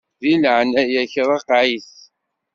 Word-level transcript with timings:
Di 0.21 0.33
leɛnaya-k 0.43 1.13
ṛeqqeɛ-it. 1.29 1.91